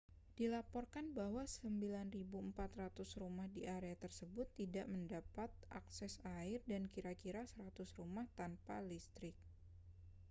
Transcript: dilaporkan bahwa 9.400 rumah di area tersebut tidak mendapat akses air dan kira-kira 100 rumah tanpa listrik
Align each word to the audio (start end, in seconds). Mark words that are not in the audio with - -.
dilaporkan 0.37 1.07
bahwa 1.19 1.43
9.400 1.45 2.09
rumah 3.21 3.45
di 3.55 3.61
area 3.77 3.93
tersebut 4.03 4.47
tidak 4.61 4.85
mendapat 4.93 5.49
akses 5.79 6.13
air 6.41 6.57
dan 6.71 6.81
kira-kira 6.93 7.41
100 7.55 7.69
rumah 7.99 8.25
tanpa 8.39 8.75
listrik 8.89 9.35